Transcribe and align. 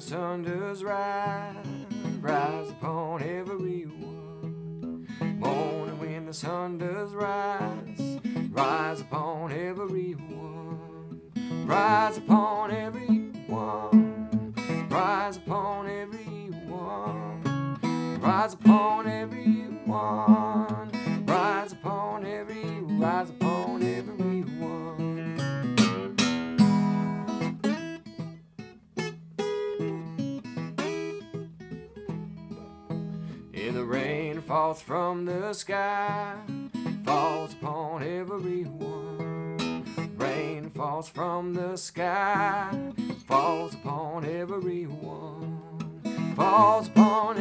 sun 0.00 0.42
does 0.42 0.82
rise, 0.82 1.56
rise 2.20 2.70
upon 2.70 3.22
everyone. 3.22 5.06
Morning 5.38 5.98
when 6.00 6.24
the 6.24 6.32
sun 6.32 6.78
does 6.78 7.12
rise, 7.12 8.18
rise 8.50 9.02
upon 9.02 9.52
everyone. 9.52 11.20
Rise 11.66 12.16
upon 12.16 12.70
everyone. 12.70 14.54
Rise 14.88 15.36
upon 15.36 15.86
everyone. 15.86 17.42
Rise 18.22 18.54
upon 18.54 19.06
everyone. 19.06 20.89
Falls 34.70 34.82
from 34.82 35.24
the 35.24 35.52
sky, 35.52 36.36
falls 37.04 37.54
upon 37.54 38.04
everyone. 38.04 39.84
Rain 40.16 40.70
falls 40.70 41.08
from 41.08 41.54
the 41.54 41.76
sky, 41.76 42.70
falls 43.26 43.74
upon 43.74 44.24
everyone. 44.24 45.60
Falls 46.36 46.86
upon 46.86 47.39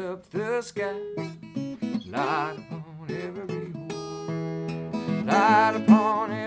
up 0.00 0.28
the 0.30 0.62
sky, 0.62 0.94
light 2.06 2.56
upon 2.58 3.06
every 3.08 3.42
everyone. 3.42 3.88
Light 5.26 5.76
upon 5.76 6.30
everyone, 6.32 6.39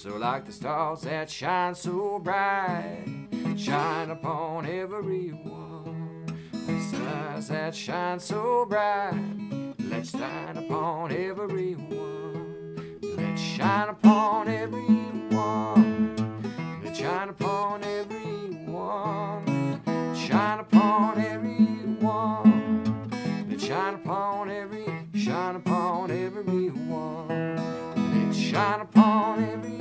So 0.00 0.16
like 0.16 0.44
the 0.44 0.52
stars 0.52 1.00
that 1.00 1.28
shine 1.28 1.74
so 1.74 2.20
bright, 2.20 3.04
shine 3.56 4.10
upon 4.10 4.64
everyone. 4.64 6.24
The 6.52 6.80
stars 6.80 7.48
that 7.48 7.74
shine 7.74 8.20
so 8.20 8.64
bright, 8.64 9.20
let's 9.90 10.12
shine 10.12 10.56
upon 10.56 11.10
everyone. 11.10 13.00
Let's 13.02 13.40
shine 13.42 13.88
upon 13.88 14.46
everyone. 14.46 16.14
Let's 16.84 16.96
shine 16.96 17.30
upon 17.30 17.82
everyone. 17.82 19.44
let 19.84 20.16
Shine 20.16 20.60
upon 20.60 21.18
everyone. 21.18 22.84
Let's 23.50 23.64
shine 23.64 23.94
upon 23.94 24.48
every, 24.48 24.86
shine 25.16 25.56
upon 25.56 26.12
everyone. 26.12 27.56
Let's 28.14 28.38
shine 28.38 28.80
upon 28.82 29.42
everyone. 29.42 29.77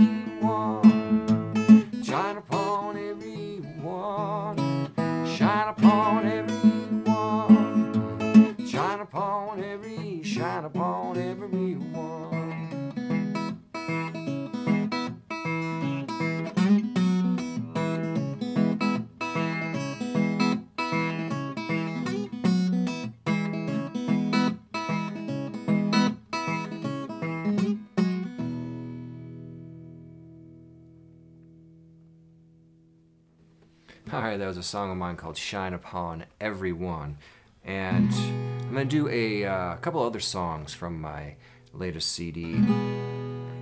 All 34.13 34.21
right, 34.21 34.37
that 34.37 34.47
was 34.47 34.55
a 34.55 34.63
song 34.63 34.89
of 34.89 34.95
mine 34.95 35.17
called 35.17 35.35
Shine 35.35 35.73
Upon 35.73 36.23
Everyone. 36.39 37.17
And 37.65 38.09
I'm 38.13 38.71
going 38.71 38.87
to 38.87 38.95
do 38.95 39.09
a 39.09 39.43
uh, 39.43 39.75
couple 39.77 40.01
other 40.01 40.21
songs 40.21 40.73
from 40.73 41.01
my 41.01 41.35
latest 41.73 42.13
CD. 42.13 42.53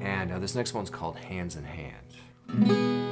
And 0.02 0.32
uh, 0.32 0.38
this 0.38 0.54
next 0.54 0.76
one's 0.76 0.92
called 0.92 1.18
Hands 1.18 1.56
in 1.56 1.64
Hand. 1.64 3.05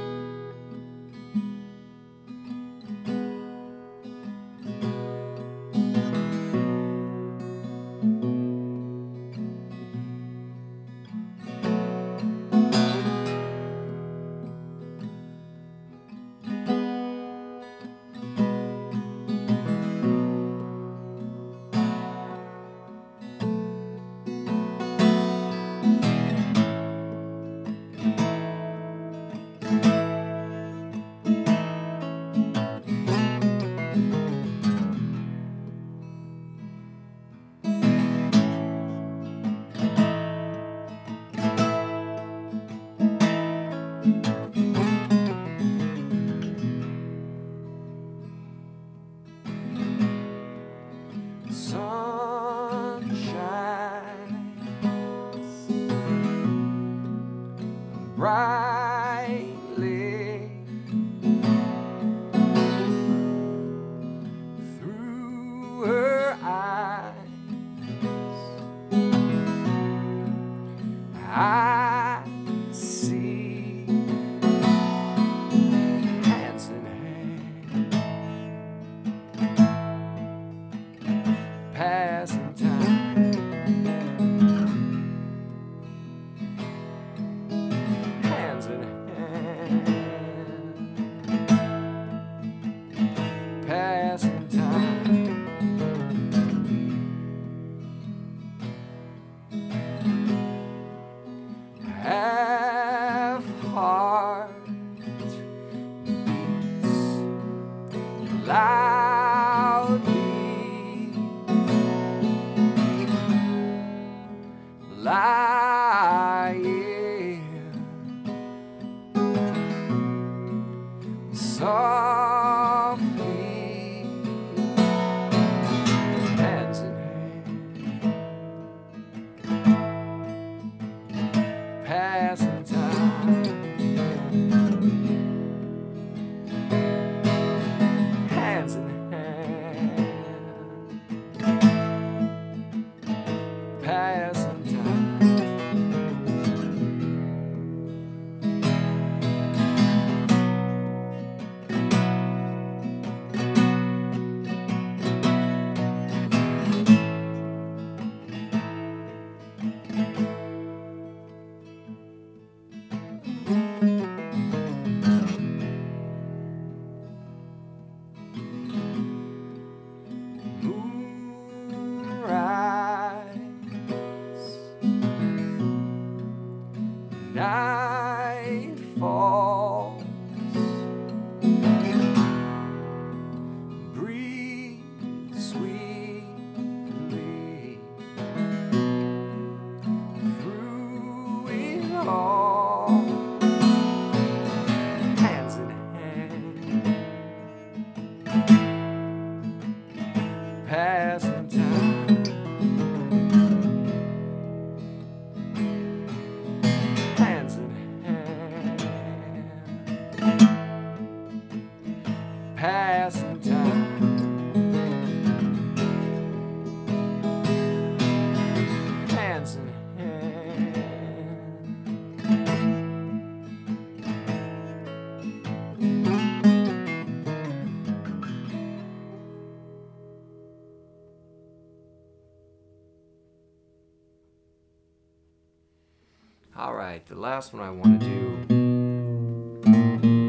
All 236.56 236.72
right, 236.72 237.04
the 237.06 237.16
last 237.16 237.52
one 237.52 237.64
I 237.64 237.70
want 237.70 238.00
to 238.00 238.06
do 238.06 238.38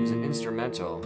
is 0.03 0.09
an 0.09 0.23
instrumental. 0.23 1.05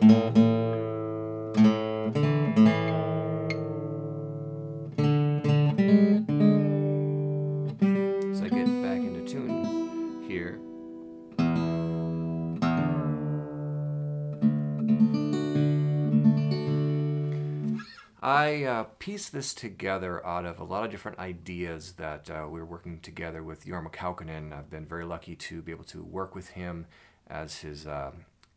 I 18.21 18.63
uh, 18.66 18.83
pieced 19.00 19.31
this 19.31 19.54
together 19.54 20.25
out 20.25 20.45
of 20.45 20.60
a 20.60 20.63
lot 20.66 20.83
of 20.83 20.92
different 20.92 21.19
ideas 21.19 21.94
that 21.94 22.30
uh, 22.30 22.48
we 22.50 22.60
were 22.60 22.66
working 22.66 23.00
together 23.00 23.42
with 23.42 23.66
Jorma 23.66 23.94
Kaukonen. 23.94 24.51
I've 24.51 24.69
been 24.69 24.86
very 24.86 25.06
lucky 25.06 25.36
to 25.36 25.62
be 25.62 25.71
able 25.71 25.86
to 25.86 26.04
work 26.04 26.36
with 26.36 26.50
him 26.50 26.86
as 27.27 27.60
his 27.60 27.88
uh, 27.88 28.12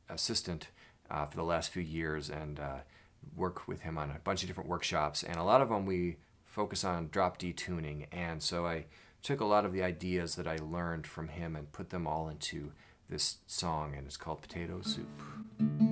assistant 0.09 0.69
uh, 1.11 1.27
for 1.27 1.37
the 1.37 1.45
last 1.45 1.71
few 1.71 1.83
years 1.83 2.29
and 2.29 2.59
uh, 2.59 2.79
work 3.37 3.69
with 3.69 3.83
him 3.83 3.99
on 3.99 4.11
a 4.11 4.19
bunch 4.25 4.43
of 4.43 4.49
different 4.49 4.69
workshops. 4.69 5.23
And 5.23 5.37
a 5.37 5.45
lot 5.45 5.61
of 5.61 5.69
them 5.69 5.87
we 5.87 6.17
focus 6.45 6.83
on 6.83 7.09
drop 7.13 7.39
D 7.39 7.53
tuning. 7.53 8.07
And 8.11 8.43
so 8.43 8.67
I 8.67 8.87
took 9.23 9.41
a 9.41 9.45
lot 9.45 9.65
of 9.65 9.73
the 9.73 9.85
ideas 9.85 10.35
that 10.35 10.49
I 10.49 10.57
learned 10.57 11.07
from 11.07 11.29
him 11.29 11.55
and 11.55 11.71
put 11.71 11.91
them 11.91 12.09
all 12.09 12.29
into 12.29 12.73
this 13.09 13.37
song, 13.47 13.95
and 13.97 14.07
it's 14.07 14.17
called 14.17 14.43
Potato 14.43 14.81
Soup. 14.83 15.92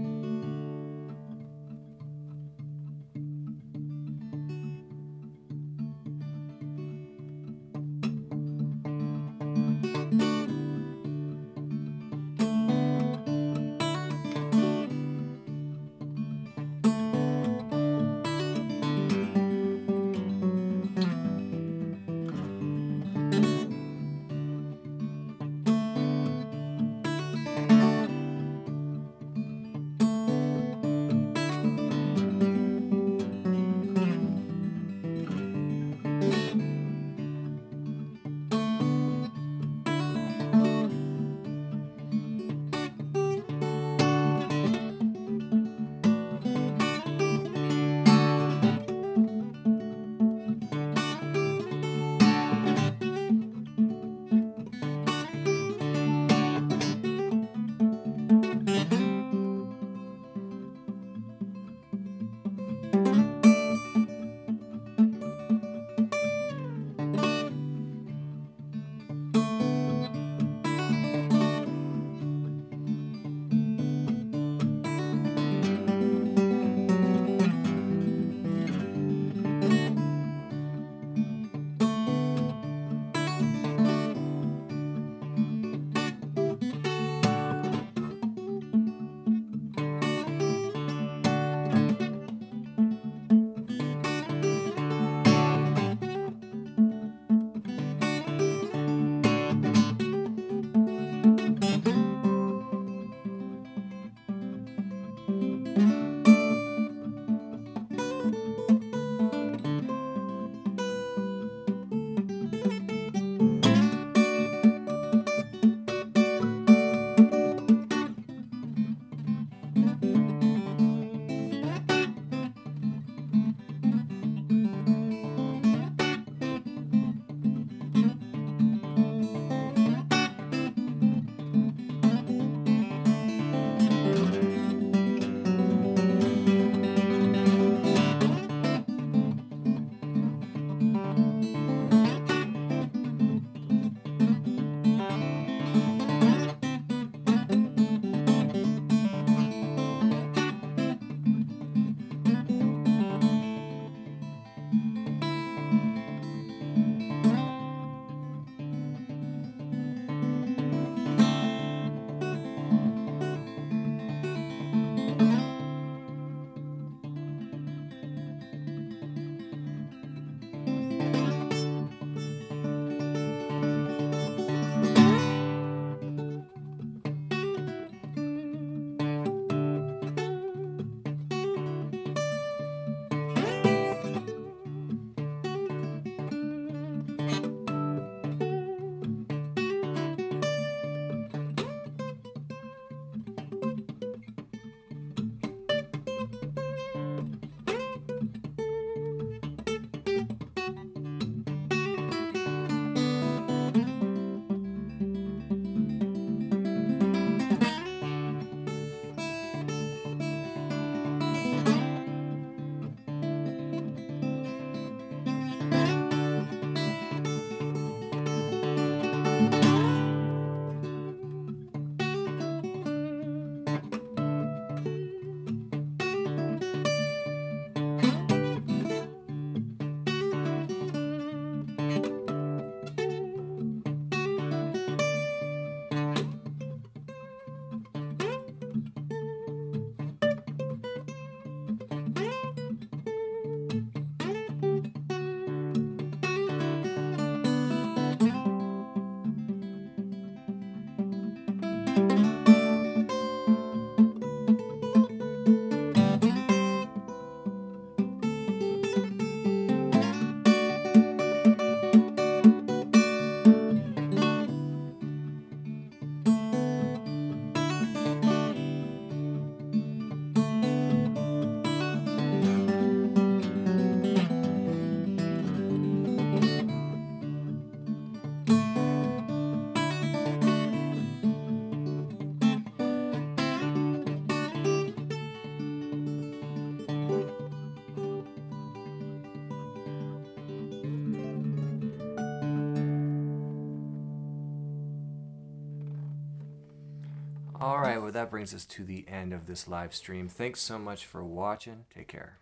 All 297.71 297.79
right, 297.79 298.03
well, 298.03 298.11
that 298.11 298.33
brings 298.33 298.53
us 298.53 298.65
to 298.65 298.83
the 298.83 299.05
end 299.07 299.33
of 299.33 299.47
this 299.47 299.69
live 299.69 299.95
stream. 299.95 300.29
Thanks 300.29 300.61
so 300.61 300.77
much 300.77 301.07
for 301.07 301.23
watching. 301.23 301.85
Take 301.95 302.09
care. 302.09 302.39